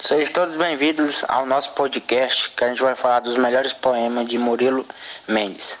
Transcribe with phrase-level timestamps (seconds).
[0.00, 4.38] Sejam todos bem-vindos ao nosso podcast que a gente vai falar dos melhores poemas de
[4.38, 4.86] Murilo
[5.26, 5.76] Mendes.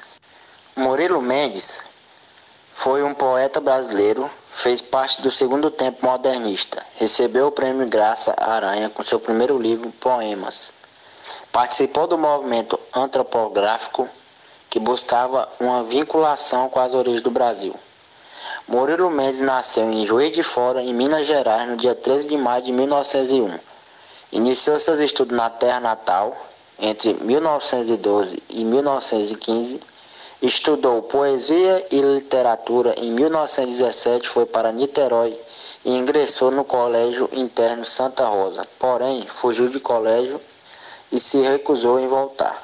[0.74, 1.84] Murilo Mendes
[2.68, 8.90] foi um poeta brasileiro, fez parte do segundo tempo modernista, recebeu o prêmio Graça Aranha
[8.90, 10.72] com seu primeiro livro Poemas.
[11.52, 14.08] Participou do movimento antropográfico
[14.68, 17.78] que buscava uma vinculação com as origens do Brasil.
[18.66, 22.64] Murilo Mendes nasceu em Juiz de Fora, em Minas Gerais, no dia 13 de maio
[22.64, 23.77] de 1901.
[24.30, 26.36] Iniciou seus estudos na terra natal
[26.78, 29.80] entre 1912 e 1915.
[30.42, 35.38] Estudou poesia e literatura em 1917, foi para Niterói
[35.82, 38.66] e ingressou no Colégio Interno Santa Rosa.
[38.78, 40.40] Porém, fugiu do colégio
[41.10, 42.62] e se recusou em voltar.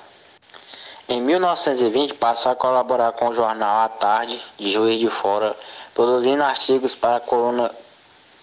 [1.08, 5.56] Em 1920 passou a colaborar com o jornal A Tarde, de Juiz de Fora,
[5.94, 7.70] produzindo artigos para a coluna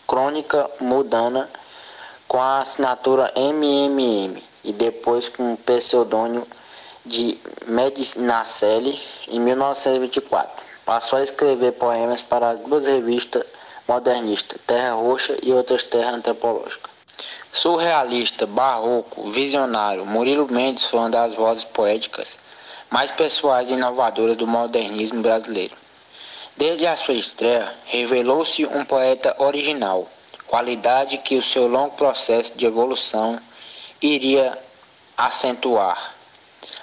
[0.08, 1.50] Crônica Mudana
[2.32, 6.48] com a assinatura MMM e depois com o pseudônimo
[7.06, 10.64] de Medinacelli em 1924.
[10.86, 13.44] Passou a escrever poemas para as duas revistas
[13.86, 16.90] modernistas, Terra Roxa e outras terras antropológicas.
[17.52, 22.38] Surrealista, barroco, visionário, Murilo Mendes foi uma das vozes poéticas
[22.90, 25.76] mais pessoais e inovadoras do modernismo brasileiro.
[26.56, 30.08] Desde a sua estreia, revelou-se um poeta original,
[30.52, 33.40] qualidade que o seu longo processo de evolução
[34.02, 34.60] iria
[35.18, 36.14] acentuar,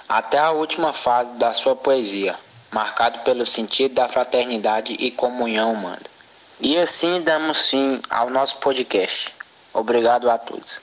[0.07, 2.35] até a última fase da sua poesia,
[2.71, 6.01] marcado pelo sentido da fraternidade e comunhão humana.
[6.59, 9.35] E assim damos fim ao nosso podcast.
[9.71, 10.81] Obrigado a todos.